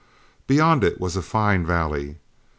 [0.47, 2.17] Beyond it was a fine valley.